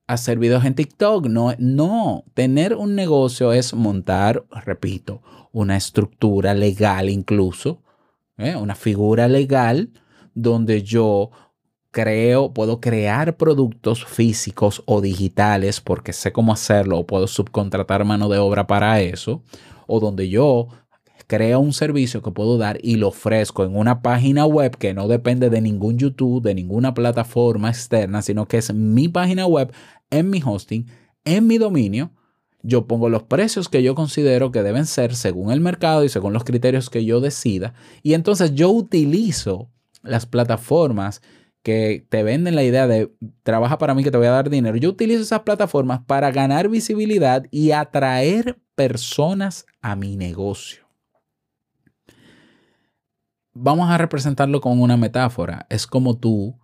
hacer 0.07 0.39
videos 0.39 0.65
en 0.65 0.75
TikTok, 0.75 1.27
no, 1.27 1.55
no, 1.59 2.25
tener 2.33 2.75
un 2.75 2.95
negocio 2.95 3.53
es 3.53 3.75
montar, 3.75 4.45
repito, 4.51 5.23
una 5.53 5.77
estructura 5.77 6.55
legal 6.55 7.11
incluso, 7.11 7.83
¿eh? 8.39 8.57
una 8.57 8.75
figura 8.75 9.29
legal 9.29 9.91
donde 10.35 10.83
yo 10.83 11.31
creo, 11.99 12.53
puedo 12.53 12.81
crear 12.81 13.37
productos 13.37 14.05
físicos 14.05 14.85
o 14.87 15.01
digitales 15.01 15.81
porque 15.81 16.13
sé 16.13 16.31
cómo 16.31 16.53
hacerlo 16.53 16.97
o 16.97 17.07
puedo 17.09 17.27
subcontratar 17.27 18.05
mano 18.05 18.29
de 18.29 18.39
obra 18.39 18.69
para 18.69 19.01
eso, 19.01 19.43
o 19.89 19.99
donde 19.99 20.29
yo 20.29 20.69
creo 21.27 21.59
un 21.59 21.73
servicio 21.73 22.23
que 22.23 22.31
puedo 22.31 22.57
dar 22.57 22.79
y 22.85 22.95
lo 22.95 23.09
ofrezco 23.09 23.65
en 23.65 23.77
una 23.77 24.01
página 24.01 24.47
web 24.47 24.77
que 24.77 24.95
no 24.95 25.09
depende 25.09 25.51
de 25.51 25.61
ningún 25.61 25.99
YouTube, 25.99 26.41
de 26.41 26.55
ninguna 26.55 26.95
plataforma 26.95 27.69
externa, 27.69 28.23
sino 28.23 28.47
que 28.47 28.59
es 28.59 28.73
mi 28.73 29.09
página 29.09 29.47
web 29.47 29.73
en 30.11 30.31
mi 30.31 30.41
hosting, 30.41 30.87
en 31.25 31.49
mi 31.49 31.59
dominio. 31.59 32.13
Yo 32.63 32.87
pongo 32.87 33.09
los 33.09 33.25
precios 33.25 33.69
que 33.69 33.83
yo 33.83 33.97
considero 33.97 34.53
que 34.53 34.63
deben 34.63 34.87
ser 34.87 35.17
según 35.17 35.51
el 35.51 35.61
mercado 35.61 36.05
y 36.05 36.09
según 36.09 36.33
los 36.33 36.45
criterios 36.45 36.91
que 36.91 37.05
yo 37.05 37.21
decida. 37.21 37.75
Y 38.05 38.15
entonces 38.15 38.55
yo 38.55 38.71
utilizo 38.71 39.69
las 40.05 40.27
plataformas 40.27 41.23
que 41.63 42.07
te 42.09 42.23
venden 42.23 42.55
la 42.55 42.63
idea 42.63 42.87
de 42.87 43.13
trabaja 43.43 43.79
para 43.79 43.95
mí 43.95 44.05
que 44.05 44.11
te 44.11 44.17
voy 44.17 44.27
a 44.27 44.33
dar 44.33 44.51
dinero. 44.51 44.77
Yo 44.77 44.91
utilizo 44.91 45.23
esas 45.23 45.41
plataformas 45.41 46.01
para 46.07 46.31
ganar 46.31 46.69
visibilidad 46.69 47.45
y 47.51 47.73
atraer 47.73 48.59
personas 48.75 49.67
a 49.81 49.97
mi 49.97 50.17
negocio. 50.17 50.87
Vamos 53.53 53.91
a 53.91 53.99
representarlo 53.99 54.61
con 54.61 54.81
una 54.81 54.97
metáfora. 54.97 55.67
Es 55.69 55.87
como 55.87 56.17
tú 56.17 56.57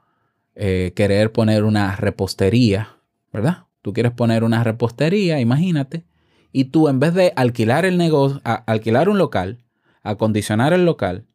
eh, 0.55 0.93
querer 0.95 1.33
poner 1.33 1.65
una 1.65 1.97
repostería, 1.97 2.97
¿verdad? 3.33 3.65
Tú 3.83 3.93
quieres 3.93 4.13
poner 4.13 4.45
una 4.45 4.63
repostería, 4.63 5.41
imagínate, 5.41 6.07
y 6.53 6.67
tú 6.67 6.89
en 6.89 7.01
vez 7.01 7.15
de 7.15 7.33
alquilar 7.35 7.85
el 7.85 7.99
negocio, 7.99 8.41
alquilar 8.45 9.09
un 9.09 9.19
local, 9.19 9.65
acondicionar 10.05 10.73
el 10.73 10.85
local, 10.85 11.27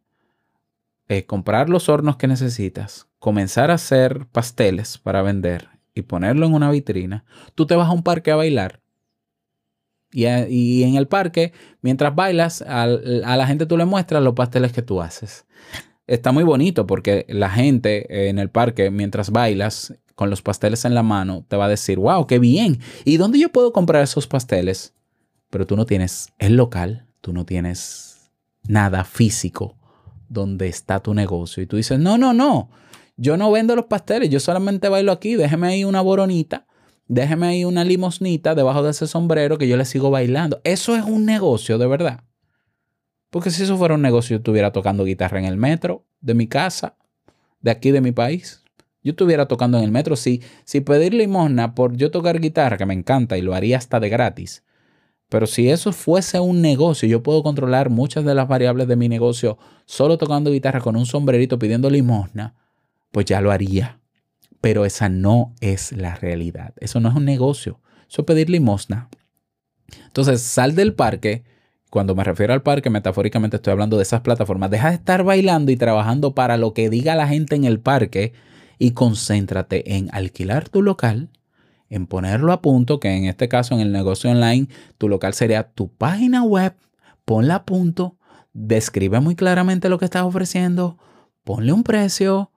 eh, 1.10 1.26
comprar 1.26 1.70
los 1.70 1.90
hornos 1.90 2.16
que 2.16 2.28
necesitas, 2.28 3.09
comenzar 3.20 3.72
a 3.72 3.76
hacer 3.76 4.26
pasteles 4.32 4.98
para 4.98 5.22
vender 5.22 5.70
y 5.94 6.02
ponerlo 6.04 6.46
en 6.46 6.54
una 6.54 6.72
vitrina, 6.72 7.26
tú 7.56 7.66
te 7.66 7.76
vas 7.76 7.90
a 7.90 7.92
un 7.92 8.04
parque 8.04 8.32
a 8.32 8.36
bailar. 8.36 8.82
Y, 10.12 10.84
en 10.84 10.96
el 10.96 11.08
parque, 11.08 11.54
mientras 11.82 12.16
bailas, 12.16 12.64
a, 12.64 12.84
a 12.84 13.38
la 13.38 13.46
gente 13.46 13.68
tú 13.68 13.78
le 13.78 13.86
muestras 13.86 14.24
los 14.24 14.34
pasteles 14.34 14.72
que 14.72 14.82
tú 14.82 15.02
haces. 15.02 15.46
Está 16.08 16.32
muy 16.32 16.44
bonito 16.44 16.88
porque 16.88 17.28
la 17.30 17.52
gente 17.52 18.30
en 18.30 18.40
el 18.40 18.50
parque, 18.50 18.90
mientras 18.90 19.30
bailas, 19.30 19.94
con 20.16 20.30
los 20.30 20.42
pasteles 20.42 20.84
en 20.84 20.96
la 20.96 21.04
mano, 21.04 21.46
te 21.48 21.56
va 21.56 21.66
a 21.66 21.70
decir, 21.70 21.98
wow, 21.98 22.28
qué 22.28 22.40
bien. 22.40 22.80
¿Y 23.06 23.16
dónde 23.16 23.40
yo 23.40 23.54
puedo 23.54 23.72
comprar 23.72 24.04
esos 24.04 24.28
pasteles? 24.28 24.94
Pero 25.50 25.66
tú 25.66 25.78
no 25.78 25.86
tienes 25.86 26.34
el 26.40 26.58
local, 26.58 27.06
tú 27.22 27.32
no 27.32 27.46
tienes 27.46 28.30
nada 28.68 29.06
físico 29.06 29.78
donde 30.28 30.68
está 30.68 31.00
tu 31.00 31.14
negocio. 31.14 31.64
Y 31.64 31.68
tú 31.68 31.78
dices, 31.78 32.00
no, 32.00 32.18
no, 32.18 32.34
no, 32.34 32.70
yo 33.20 33.36
no 33.36 33.52
vendo 33.52 33.76
los 33.76 33.86
pasteles, 33.86 34.30
yo 34.30 34.40
solamente 34.40 34.88
bailo 34.88 35.12
aquí, 35.12 35.36
déjeme 35.36 35.68
ahí 35.68 35.84
una 35.84 36.00
boronita, 36.00 36.66
déjeme 37.08 37.48
ahí 37.48 37.66
una 37.66 37.84
limosnita 37.84 38.56
debajo 38.56 38.82
de 38.82 38.92
ese 38.92 39.08
sombrero 39.08 39.58
que 39.58 39.68
yo 39.68 39.76
le 39.76 39.84
sigo 39.84 40.10
bailando. 40.10 40.62
Eso 40.64 40.96
es 40.96 41.04
un 41.04 41.26
negocio 41.26 41.78
de 41.78 41.86
verdad. 41.86 42.24
Porque 43.30 43.52
si 43.52 43.64
eso 43.64 43.78
fuera 43.78 43.96
un 43.96 44.02
negocio, 44.02 44.36
yo 44.36 44.38
estuviera 44.38 44.72
tocando 44.72 45.04
guitarra 45.04 45.38
en 45.38 45.46
el 45.46 45.58
metro 45.58 46.06
de 46.22 46.34
mi 46.34 46.48
casa, 46.48 46.96
de 47.60 47.72
aquí 47.72 47.92
de 47.92 48.00
mi 48.00 48.14
país. 48.14 48.64
Yo 49.04 49.12
estuviera 49.12 49.50
tocando 49.50 49.78
en 49.78 49.84
el 49.84 49.92
metro. 49.92 50.16
Si, 50.16 50.42
si 50.64 50.80
pedir 50.80 51.14
limosna 51.14 51.76
por 51.76 51.98
yo 51.98 52.12
tocar 52.12 52.40
guitarra, 52.40 52.78
que 52.78 52.86
me 52.86 52.94
encanta 52.94 53.38
y 53.38 53.42
lo 53.42 53.54
haría 53.54 53.78
hasta 53.78 54.00
de 54.00 54.08
gratis. 54.08 54.64
Pero 55.28 55.46
si 55.46 55.70
eso 55.70 55.92
fuese 55.92 56.40
un 56.40 56.62
negocio, 56.62 57.08
yo 57.08 57.22
puedo 57.22 57.44
controlar 57.44 57.90
muchas 57.90 58.24
de 58.24 58.34
las 58.34 58.48
variables 58.48 58.88
de 58.88 58.96
mi 58.96 59.10
negocio 59.10 59.58
solo 59.86 60.18
tocando 60.18 60.52
guitarra 60.52 60.80
con 60.80 60.96
un 60.96 61.06
sombrerito 61.06 61.60
pidiendo 61.60 61.90
limosna 61.90 62.56
pues 63.12 63.26
ya 63.26 63.42
lo 63.42 63.52
haría. 63.52 64.00
Pero 64.62 64.86
esa 64.86 65.10
no 65.10 65.54
es 65.62 65.92
la 65.94 66.16
realidad. 66.16 66.74
Eso 66.78 67.00
no 67.00 67.10
es 67.10 67.16
un 67.16 67.26
negocio. 67.26 67.80
Eso 68.10 68.22
es 68.22 68.26
pedir 68.26 68.50
limosna. 68.50 69.10
Entonces, 70.06 70.42
sal 70.42 70.76
del 70.76 70.94
parque. 70.94 71.44
Cuando 71.90 72.14
me 72.14 72.24
refiero 72.24 72.54
al 72.54 72.62
parque, 72.62 72.90
metafóricamente 72.90 73.56
estoy 73.56 73.72
hablando 73.72 73.98
de 73.98 74.04
esas 74.04 74.22
plataformas. 74.22 74.70
Deja 74.70 74.90
de 74.90 74.96
estar 74.96 75.24
bailando 75.24 75.72
y 75.72 75.78
trabajando 75.78 76.36
para 76.36 76.58
lo 76.58 76.74
que 76.74 76.90
diga 76.90 77.16
la 77.16 77.28
gente 77.28 77.56
en 77.56 77.64
el 77.64 77.80
parque 77.80 78.34
y 78.78 78.92
concéntrate 78.92 79.96
en 79.96 80.10
alquilar 80.14 80.70
tu 80.70 80.82
local, 80.82 81.30
en 81.90 82.06
ponerlo 82.06 82.54
a 82.54 82.62
punto, 82.62 83.00
que 83.00 83.10
en 83.10 83.26
este 83.26 83.50
caso 83.50 83.74
en 83.74 83.82
el 83.82 83.92
negocio 83.92 84.30
online, 84.30 84.68
tu 84.98 85.10
local 85.10 85.34
sería 85.34 85.64
tu 85.64 85.92
página 85.92 86.44
web, 86.44 86.76
ponla 87.26 87.56
a 87.56 87.66
punto, 87.66 88.18
describe 88.54 89.20
muy 89.20 89.36
claramente 89.36 89.90
lo 89.90 89.98
que 89.98 90.06
estás 90.06 90.24
ofreciendo, 90.24 90.98
ponle 91.44 91.74
un 91.74 91.84
precio, 91.84 92.52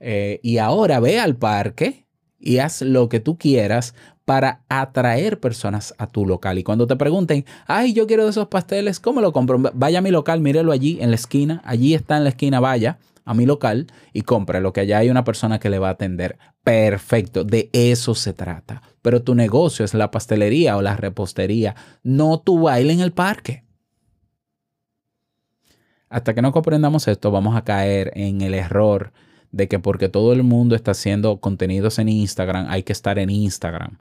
eh, 0.00 0.40
y 0.42 0.58
ahora 0.58 1.00
ve 1.00 1.18
al 1.20 1.36
parque 1.36 2.06
y 2.38 2.58
haz 2.58 2.82
lo 2.82 3.08
que 3.08 3.20
tú 3.20 3.36
quieras 3.36 3.94
para 4.24 4.62
atraer 4.68 5.40
personas 5.40 5.94
a 5.96 6.06
tu 6.06 6.26
local. 6.26 6.58
Y 6.58 6.62
cuando 6.62 6.86
te 6.86 6.96
pregunten, 6.96 7.46
ay, 7.66 7.94
yo 7.94 8.06
quiero 8.06 8.24
de 8.24 8.30
esos 8.30 8.48
pasteles, 8.48 9.00
¿cómo 9.00 9.20
lo 9.20 9.32
compro? 9.32 9.58
Vaya 9.74 10.00
a 10.00 10.02
mi 10.02 10.10
local, 10.10 10.40
mírelo 10.40 10.72
allí 10.72 10.98
en 11.00 11.10
la 11.10 11.16
esquina, 11.16 11.62
allí 11.64 11.94
está 11.94 12.18
en 12.18 12.24
la 12.24 12.30
esquina, 12.30 12.60
vaya 12.60 12.98
a 13.24 13.34
mi 13.34 13.44
local 13.44 13.86
y 14.12 14.22
lo 14.22 14.72
que 14.72 14.80
allá 14.80 14.98
hay 14.98 15.10
una 15.10 15.24
persona 15.24 15.58
que 15.58 15.70
le 15.70 15.78
va 15.78 15.88
a 15.88 15.92
atender. 15.92 16.38
Perfecto, 16.64 17.44
de 17.44 17.70
eso 17.72 18.14
se 18.14 18.32
trata. 18.32 18.82
Pero 19.02 19.22
tu 19.22 19.34
negocio 19.34 19.84
es 19.84 19.94
la 19.94 20.10
pastelería 20.10 20.76
o 20.76 20.82
la 20.82 20.96
repostería, 20.96 21.74
no 22.02 22.40
tu 22.40 22.60
baile 22.62 22.92
en 22.92 23.00
el 23.00 23.12
parque. 23.12 23.64
Hasta 26.08 26.34
que 26.34 26.42
no 26.42 26.52
comprendamos 26.52 27.06
esto, 27.06 27.30
vamos 27.30 27.54
a 27.54 27.64
caer 27.64 28.12
en 28.14 28.40
el 28.40 28.54
error 28.54 29.12
de 29.52 29.68
que 29.68 29.78
porque 29.78 30.08
todo 30.08 30.32
el 30.32 30.42
mundo 30.42 30.74
está 30.74 30.92
haciendo 30.92 31.40
contenidos 31.40 31.98
en 31.98 32.08
Instagram, 32.08 32.66
hay 32.68 32.82
que 32.82 32.92
estar 32.92 33.18
en 33.18 33.30
Instagram. 33.30 33.98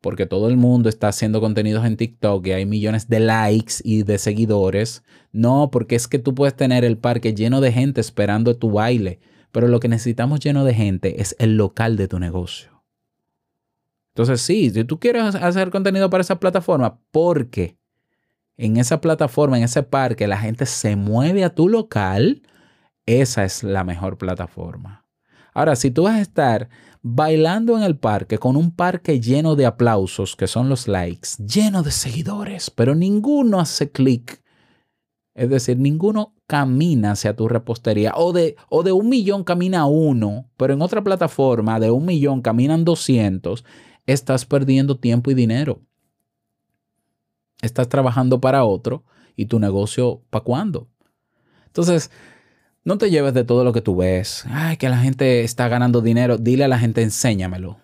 Porque 0.00 0.24
todo 0.24 0.48
el 0.48 0.56
mundo 0.56 0.88
está 0.88 1.08
haciendo 1.08 1.40
contenidos 1.40 1.84
en 1.84 1.96
TikTok 1.96 2.46
y 2.46 2.52
hay 2.52 2.64
millones 2.64 3.08
de 3.08 3.20
likes 3.20 3.74
y 3.84 4.02
de 4.02 4.16
seguidores. 4.16 5.02
No, 5.30 5.70
porque 5.70 5.94
es 5.94 6.08
que 6.08 6.18
tú 6.18 6.34
puedes 6.34 6.56
tener 6.56 6.84
el 6.84 6.96
parque 6.96 7.34
lleno 7.34 7.60
de 7.60 7.70
gente 7.70 8.00
esperando 8.00 8.56
tu 8.56 8.70
baile. 8.70 9.20
Pero 9.52 9.68
lo 9.68 9.78
que 9.78 9.88
necesitamos 9.88 10.40
lleno 10.40 10.64
de 10.64 10.74
gente 10.74 11.20
es 11.20 11.36
el 11.38 11.56
local 11.56 11.96
de 11.96 12.08
tu 12.08 12.18
negocio. 12.18 12.82
Entonces, 14.14 14.40
sí, 14.40 14.70
si 14.70 14.84
tú 14.84 14.98
quieres 14.98 15.34
hacer 15.34 15.70
contenido 15.70 16.08
para 16.08 16.22
esa 16.22 16.40
plataforma, 16.40 16.98
porque 17.10 17.76
en 18.56 18.76
esa 18.76 19.00
plataforma, 19.00 19.56
en 19.56 19.64
ese 19.64 19.82
parque, 19.82 20.26
la 20.26 20.38
gente 20.38 20.66
se 20.66 20.96
mueve 20.96 21.44
a 21.44 21.54
tu 21.54 21.68
local 21.68 22.42
esa 23.06 23.44
es 23.44 23.62
la 23.62 23.84
mejor 23.84 24.18
plataforma. 24.18 25.06
Ahora, 25.52 25.76
si 25.76 25.90
tú 25.90 26.04
vas 26.04 26.16
a 26.16 26.20
estar 26.20 26.68
bailando 27.02 27.76
en 27.76 27.82
el 27.82 27.96
parque 27.96 28.38
con 28.38 28.56
un 28.56 28.70
parque 28.70 29.20
lleno 29.20 29.56
de 29.56 29.66
aplausos, 29.66 30.36
que 30.36 30.46
son 30.46 30.68
los 30.68 30.86
likes, 30.86 31.30
lleno 31.44 31.82
de 31.82 31.90
seguidores, 31.90 32.70
pero 32.70 32.94
ninguno 32.94 33.58
hace 33.58 33.90
clic, 33.90 34.42
es 35.34 35.48
decir, 35.48 35.78
ninguno 35.78 36.34
camina 36.46 37.12
hacia 37.12 37.34
tu 37.34 37.48
repostería, 37.48 38.12
o 38.16 38.32
de, 38.32 38.56
o 38.68 38.82
de 38.82 38.92
un 38.92 39.08
millón 39.08 39.44
camina 39.44 39.86
uno, 39.86 40.50
pero 40.56 40.74
en 40.74 40.82
otra 40.82 41.02
plataforma 41.02 41.80
de 41.80 41.90
un 41.90 42.04
millón 42.04 42.42
caminan 42.42 42.84
200, 42.84 43.64
estás 44.06 44.44
perdiendo 44.44 44.98
tiempo 44.98 45.30
y 45.30 45.34
dinero. 45.34 45.80
Estás 47.62 47.88
trabajando 47.88 48.40
para 48.40 48.64
otro 48.64 49.04
y 49.36 49.46
tu 49.46 49.58
negocio, 49.58 50.22
¿para 50.30 50.44
cuándo? 50.44 50.88
Entonces, 51.66 52.10
no 52.84 52.98
te 52.98 53.10
lleves 53.10 53.34
de 53.34 53.44
todo 53.44 53.64
lo 53.64 53.72
que 53.72 53.82
tú 53.82 53.96
ves. 53.96 54.44
Ay, 54.48 54.76
que 54.76 54.88
la 54.88 54.98
gente 54.98 55.42
está 55.42 55.68
ganando 55.68 56.00
dinero. 56.00 56.38
Dile 56.38 56.64
a 56.64 56.68
la 56.68 56.78
gente, 56.78 57.02
enséñamelo. 57.02 57.78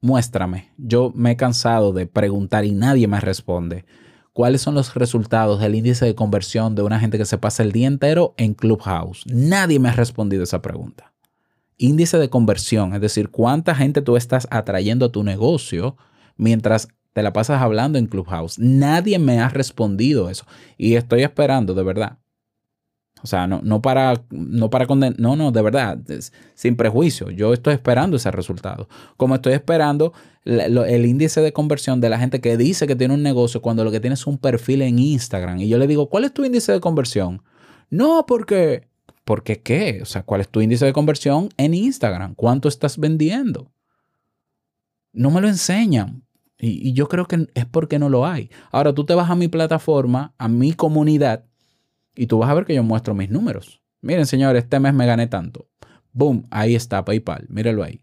Muéstrame. 0.00 0.70
Yo 0.78 1.12
me 1.14 1.32
he 1.32 1.36
cansado 1.36 1.92
de 1.92 2.06
preguntar 2.06 2.64
y 2.64 2.72
nadie 2.72 3.08
me 3.08 3.20
responde. 3.20 3.84
¿Cuáles 4.32 4.60
son 4.60 4.74
los 4.74 4.94
resultados 4.94 5.60
del 5.60 5.74
índice 5.74 6.04
de 6.04 6.14
conversión 6.14 6.74
de 6.74 6.82
una 6.82 7.00
gente 7.00 7.18
que 7.18 7.24
se 7.24 7.38
pasa 7.38 7.62
el 7.62 7.72
día 7.72 7.86
entero 7.86 8.34
en 8.36 8.54
Clubhouse? 8.54 9.24
Nadie 9.26 9.78
me 9.78 9.88
ha 9.88 9.92
respondido 9.92 10.42
esa 10.42 10.60
pregunta. 10.60 11.12
Índice 11.78 12.18
de 12.18 12.30
conversión, 12.30 12.94
es 12.94 13.00
decir, 13.00 13.30
cuánta 13.30 13.74
gente 13.74 14.02
tú 14.02 14.16
estás 14.16 14.46
atrayendo 14.50 15.06
a 15.06 15.12
tu 15.12 15.24
negocio 15.24 15.96
mientras 16.36 16.88
te 17.12 17.22
la 17.22 17.32
pasas 17.32 17.62
hablando 17.62 17.98
en 17.98 18.06
Clubhouse. 18.06 18.58
Nadie 18.58 19.18
me 19.18 19.40
ha 19.40 19.48
respondido 19.48 20.28
eso 20.28 20.44
y 20.76 20.94
estoy 20.96 21.22
esperando, 21.22 21.72
de 21.72 21.82
verdad, 21.82 22.18
O 23.26 23.28
sea, 23.28 23.48
no, 23.48 23.60
no 23.64 23.82
para, 23.82 24.22
no 24.30 24.70
para 24.70 24.86
condenar, 24.86 25.18
no, 25.18 25.34
no, 25.34 25.50
de 25.50 25.60
verdad, 25.60 25.98
sin 26.54 26.76
prejuicio. 26.76 27.28
Yo 27.30 27.52
estoy 27.52 27.74
esperando 27.74 28.16
ese 28.16 28.30
resultado. 28.30 28.88
Como 29.16 29.34
estoy 29.34 29.54
esperando 29.54 30.12
el 30.44 31.06
índice 31.06 31.40
de 31.40 31.52
conversión 31.52 32.00
de 32.00 32.08
la 32.08 32.20
gente 32.20 32.40
que 32.40 32.56
dice 32.56 32.86
que 32.86 32.94
tiene 32.94 33.14
un 33.14 33.24
negocio 33.24 33.60
cuando 33.60 33.82
lo 33.82 33.90
que 33.90 33.98
tiene 33.98 34.14
es 34.14 34.28
un 34.28 34.38
perfil 34.38 34.82
en 34.82 35.00
Instagram. 35.00 35.58
Y 35.58 35.66
yo 35.66 35.76
le 35.76 35.88
digo, 35.88 36.08
¿cuál 36.08 36.22
es 36.22 36.34
tu 36.34 36.44
índice 36.44 36.70
de 36.70 36.78
conversión? 36.78 37.42
No, 37.90 38.26
porque, 38.28 38.86
porque 39.24 39.60
qué? 39.60 39.98
O 40.02 40.04
sea, 40.04 40.22
¿cuál 40.22 40.40
es 40.40 40.48
tu 40.48 40.60
índice 40.60 40.84
de 40.84 40.92
conversión 40.92 41.48
en 41.56 41.74
Instagram? 41.74 42.36
¿Cuánto 42.36 42.68
estás 42.68 42.96
vendiendo? 42.96 43.72
No 45.12 45.32
me 45.32 45.40
lo 45.40 45.48
enseñan. 45.48 46.22
Y, 46.60 46.90
y 46.90 46.92
yo 46.92 47.08
creo 47.08 47.26
que 47.26 47.48
es 47.54 47.66
porque 47.66 47.98
no 47.98 48.08
lo 48.08 48.24
hay. 48.24 48.50
Ahora 48.70 48.94
tú 48.94 49.04
te 49.04 49.14
vas 49.16 49.30
a 49.30 49.34
mi 49.34 49.48
plataforma, 49.48 50.32
a 50.38 50.46
mi 50.46 50.74
comunidad 50.74 51.44
y 52.16 52.26
tú 52.26 52.38
vas 52.38 52.50
a 52.50 52.54
ver 52.54 52.64
que 52.64 52.74
yo 52.74 52.82
muestro 52.82 53.14
mis 53.14 53.30
números. 53.30 53.82
Miren, 54.00 54.26
señores, 54.26 54.64
este 54.64 54.80
mes 54.80 54.94
me 54.94 55.06
gané 55.06 55.26
tanto. 55.26 55.68
Boom, 56.12 56.46
ahí 56.50 56.74
está 56.74 57.04
PayPal. 57.04 57.46
Míralo 57.48 57.82
ahí. 57.82 58.02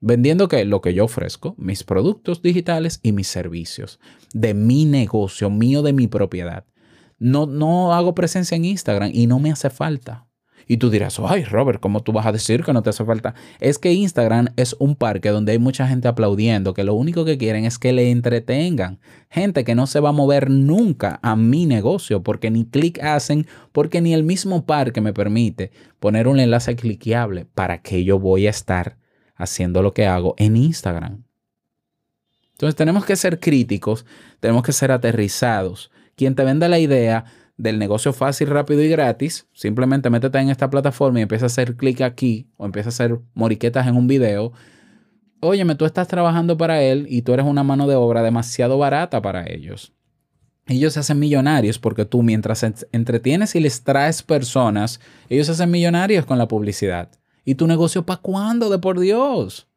Vendiendo 0.00 0.48
qué? 0.48 0.64
Lo 0.64 0.80
que 0.80 0.92
yo 0.92 1.04
ofrezco, 1.04 1.54
mis 1.56 1.82
productos 1.82 2.42
digitales 2.42 3.00
y 3.02 3.12
mis 3.12 3.26
servicios 3.26 4.00
de 4.34 4.52
mi 4.52 4.84
negocio, 4.84 5.48
mío, 5.50 5.82
de 5.82 5.92
mi 5.92 6.08
propiedad. 6.08 6.66
No, 7.18 7.46
no 7.46 7.94
hago 7.94 8.14
presencia 8.14 8.56
en 8.56 8.66
Instagram 8.66 9.10
y 9.14 9.26
no 9.26 9.38
me 9.38 9.50
hace 9.50 9.70
falta. 9.70 10.28
Y 10.66 10.78
tú 10.78 10.90
dirás, 10.90 11.20
ay 11.26 11.44
Robert, 11.44 11.80
¿cómo 11.80 12.02
tú 12.02 12.12
vas 12.12 12.26
a 12.26 12.32
decir 12.32 12.64
que 12.64 12.72
no 12.72 12.82
te 12.82 12.90
hace 12.90 13.04
falta? 13.04 13.34
Es 13.60 13.78
que 13.78 13.92
Instagram 13.92 14.48
es 14.56 14.74
un 14.78 14.96
parque 14.96 15.30
donde 15.30 15.52
hay 15.52 15.58
mucha 15.58 15.86
gente 15.86 16.08
aplaudiendo, 16.08 16.74
que 16.74 16.84
lo 16.84 16.94
único 16.94 17.24
que 17.24 17.38
quieren 17.38 17.64
es 17.64 17.78
que 17.78 17.92
le 17.92 18.10
entretengan. 18.10 18.98
Gente 19.28 19.64
que 19.64 19.74
no 19.74 19.86
se 19.86 20.00
va 20.00 20.10
a 20.10 20.12
mover 20.12 20.50
nunca 20.50 21.18
a 21.22 21.36
mi 21.36 21.66
negocio 21.66 22.22
porque 22.22 22.50
ni 22.50 22.64
clic 22.64 23.02
hacen, 23.02 23.46
porque 23.72 24.00
ni 24.00 24.14
el 24.14 24.24
mismo 24.24 24.64
parque 24.64 25.00
me 25.00 25.12
permite 25.12 25.72
poner 26.00 26.28
un 26.28 26.40
enlace 26.40 26.76
cliqueable 26.76 27.46
para 27.54 27.82
que 27.82 28.04
yo 28.04 28.18
voy 28.18 28.46
a 28.46 28.50
estar 28.50 28.96
haciendo 29.36 29.82
lo 29.82 29.92
que 29.92 30.06
hago 30.06 30.34
en 30.38 30.56
Instagram. 30.56 31.24
Entonces 32.52 32.76
tenemos 32.76 33.04
que 33.04 33.16
ser 33.16 33.40
críticos, 33.40 34.06
tenemos 34.40 34.62
que 34.62 34.72
ser 34.72 34.92
aterrizados. 34.92 35.90
Quien 36.16 36.36
te 36.36 36.44
venda 36.44 36.68
la 36.68 36.78
idea 36.78 37.24
del 37.56 37.78
negocio 37.78 38.12
fácil, 38.12 38.48
rápido 38.48 38.82
y 38.82 38.88
gratis, 38.88 39.46
simplemente 39.52 40.10
métete 40.10 40.38
en 40.38 40.50
esta 40.50 40.70
plataforma 40.70 41.20
y 41.20 41.22
empieza 41.22 41.44
a 41.44 41.46
hacer 41.46 41.76
clic 41.76 42.00
aquí 42.00 42.48
o 42.56 42.66
empieza 42.66 42.88
a 42.88 42.90
hacer 42.90 43.20
moriquetas 43.34 43.86
en 43.86 43.96
un 43.96 44.06
video. 44.06 44.52
Óyeme, 45.40 45.74
tú 45.74 45.84
estás 45.84 46.08
trabajando 46.08 46.56
para 46.56 46.82
él 46.82 47.06
y 47.08 47.22
tú 47.22 47.32
eres 47.32 47.46
una 47.46 47.62
mano 47.62 47.86
de 47.86 47.94
obra 47.94 48.22
demasiado 48.22 48.78
barata 48.78 49.22
para 49.22 49.48
ellos. 49.48 49.92
Ellos 50.66 50.94
se 50.94 51.00
hacen 51.00 51.18
millonarios 51.18 51.78
porque 51.78 52.06
tú 52.06 52.22
mientras 52.22 52.64
entretienes 52.92 53.54
y 53.54 53.60
les 53.60 53.84
traes 53.84 54.22
personas, 54.22 55.00
ellos 55.28 55.46
se 55.46 55.52
hacen 55.52 55.70
millonarios 55.70 56.24
con 56.24 56.38
la 56.38 56.48
publicidad. 56.48 57.10
¿Y 57.44 57.56
tu 57.56 57.66
negocio 57.66 58.06
para 58.06 58.22
cuándo? 58.22 58.70
De 58.70 58.78
por 58.78 58.98
Dios 58.98 59.68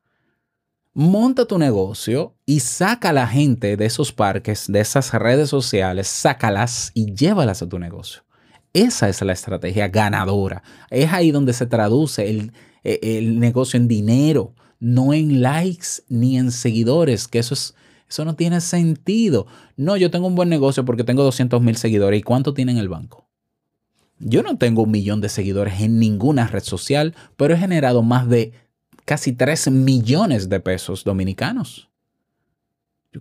monta 0.97 1.45
tu 1.45 1.59
negocio 1.59 2.33
y 2.47 2.61
saca 2.61 3.11
a 3.11 3.13
la 3.13 3.27
gente 3.27 3.77
de 3.77 3.85
esos 3.85 4.11
parques, 4.11 4.65
de 4.67 4.79
esas 4.79 5.13
redes 5.13 5.47
sociales, 5.47 6.07
sácalas 6.07 6.89
y 6.95 7.13
llévalas 7.13 7.61
a 7.61 7.69
tu 7.69 7.77
negocio. 7.77 8.23
Esa 8.73 9.07
es 9.07 9.21
la 9.21 9.33
estrategia 9.33 9.89
ganadora. 9.89 10.63
Es 10.89 11.13
ahí 11.13 11.29
donde 11.29 11.53
se 11.53 11.67
traduce 11.67 12.27
el, 12.27 12.51
e, 12.83 12.99
el 13.03 13.39
negocio 13.39 13.77
en 13.77 13.87
dinero, 13.87 14.55
no 14.79 15.13
en 15.13 15.43
likes 15.43 16.01
ni 16.09 16.39
en 16.39 16.51
seguidores, 16.51 17.27
que 17.27 17.39
eso 17.39 17.53
es... 17.53 17.75
Eso 18.09 18.23
no 18.23 18.37
tiene 18.37 18.61
sentido. 18.61 19.47
No, 19.75 19.97
yo 19.97 20.09
tengo 20.09 20.27
un 20.27 20.35
buen 20.35 20.47
negocio 20.47 20.85
porque 20.85 21.03
tengo 21.03 21.23
200 21.23 21.61
mil 21.61 21.75
seguidores. 21.75 22.21
¿Y 22.21 22.23
cuánto 22.23 22.53
tiene 22.53 22.71
en 22.71 22.77
el 22.77 22.87
banco? 22.87 23.27
Yo 24.17 24.43
no 24.43 24.57
tengo 24.57 24.83
un 24.83 24.91
millón 24.91 25.19
de 25.19 25.27
seguidores 25.27 25.81
en 25.81 25.99
ninguna 25.99 26.47
red 26.47 26.63
social, 26.63 27.13
pero 27.35 27.53
he 27.53 27.57
generado 27.57 28.03
más 28.03 28.29
de 28.29 28.53
casi 29.07 29.31
3 29.31 29.71
millones 29.71 30.49
de 30.49 30.59
pesos 30.59 31.05
dominicanos. 31.05 31.87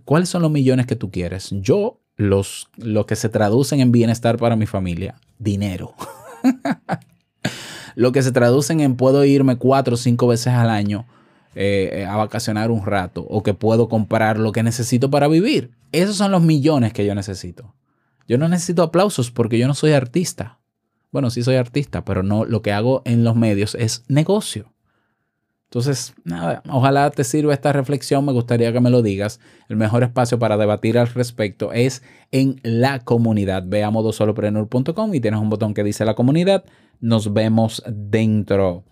¿Cuáles 0.03 0.27
son 0.27 0.41
los 0.41 0.51
millones 0.51 0.85
que 0.85 0.97
tú 0.97 1.11
quieres? 1.11 1.47
Yo, 1.51 2.01
los, 2.17 2.67
lo 2.75 3.05
que 3.05 3.15
se 3.15 3.29
traducen 3.29 3.79
en 3.79 3.93
bienestar 3.93 4.35
para 4.35 4.57
mi 4.57 4.65
familia, 4.65 5.15
dinero. 5.39 5.95
lo 7.95 8.11
que 8.11 8.21
se 8.21 8.33
traducen 8.33 8.81
en 8.81 8.97
puedo 8.97 9.23
irme 9.23 9.55
cuatro 9.55 9.93
o 9.93 9.97
cinco 9.97 10.27
veces 10.27 10.47
al 10.47 10.69
año 10.69 11.05
eh, 11.55 12.05
a 12.05 12.17
vacacionar 12.17 12.69
un 12.69 12.85
rato 12.85 13.25
o 13.29 13.41
que 13.41 13.53
puedo 13.53 13.87
comprar 13.87 14.39
lo 14.39 14.51
que 14.51 14.63
necesito 14.63 15.09
para 15.09 15.29
vivir. 15.29 15.71
Esos 15.93 16.17
son 16.17 16.31
los 16.31 16.41
millones 16.41 16.91
que 16.91 17.05
yo 17.05 17.15
necesito. 17.15 17.73
Yo 18.27 18.37
no 18.37 18.49
necesito 18.49 18.83
aplausos 18.83 19.31
porque 19.31 19.57
yo 19.57 19.67
no 19.67 19.73
soy 19.73 19.93
artista. 19.93 20.59
Bueno, 21.13 21.29
sí 21.29 21.43
soy 21.43 21.55
artista, 21.55 22.03
pero 22.03 22.23
no 22.23 22.43
lo 22.43 22.61
que 22.61 22.73
hago 22.73 23.03
en 23.05 23.23
los 23.23 23.37
medios 23.37 23.73
es 23.73 24.03
negocio. 24.09 24.73
Entonces, 25.69 26.13
nada, 26.23 26.63
ojalá 26.69 27.09
te 27.11 27.25
sirva 27.25 27.53
esta 27.53 27.73
reflexión, 27.73 28.25
me 28.25 28.31
gustaría 28.31 28.71
que 28.71 28.79
me 28.79 28.89
lo 28.89 29.01
digas. 29.01 29.41
El 29.67 29.75
mejor 29.75 30.03
espacio 30.03 30.39
para 30.39 30.55
debatir 30.55 30.97
al 30.97 31.07
respecto 31.07 31.73
es 31.73 32.03
en 32.31 32.61
la 32.63 32.99
comunidad. 32.99 33.63
Ve 33.65 33.83
a 33.83 33.91
modosolopreneur.com 33.91 35.13
y 35.13 35.19
tienes 35.19 35.41
un 35.41 35.49
botón 35.49 35.73
que 35.73 35.83
dice 35.83 36.05
la 36.05 36.15
comunidad. 36.15 36.63
Nos 37.01 37.33
vemos 37.33 37.83
dentro. 37.85 38.85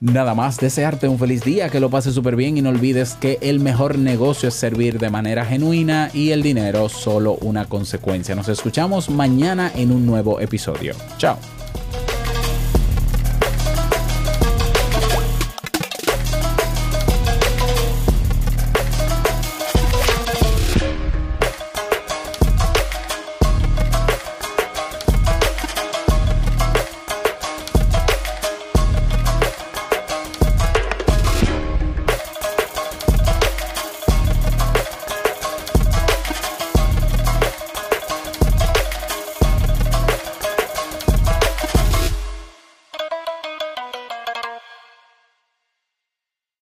Nada 0.00 0.34
más, 0.34 0.58
desearte 0.58 1.06
un 1.06 1.20
feliz 1.20 1.44
día, 1.44 1.68
que 1.68 1.78
lo 1.78 1.88
pases 1.88 2.14
súper 2.14 2.34
bien 2.34 2.58
y 2.58 2.62
no 2.62 2.70
olvides 2.70 3.14
que 3.14 3.38
el 3.40 3.60
mejor 3.60 3.98
negocio 3.98 4.48
es 4.48 4.54
servir 4.56 4.98
de 4.98 5.10
manera 5.10 5.44
genuina 5.44 6.10
y 6.12 6.30
el 6.30 6.42
dinero 6.42 6.88
solo 6.88 7.38
una 7.42 7.66
consecuencia. 7.66 8.34
Nos 8.34 8.48
escuchamos 8.48 9.08
mañana 9.08 9.70
en 9.76 9.92
un 9.92 10.04
nuevo 10.04 10.40
episodio. 10.40 10.96
Chao. 11.18 11.38